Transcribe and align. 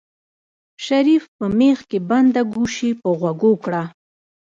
شريف 0.85 1.23
په 1.37 1.45
مېخ 1.57 1.79
کې 1.89 1.99
بنده 2.09 2.41
ګوشي 2.53 2.91
په 3.01 3.09
غوږو 3.19 3.53
کړه. 3.63 3.83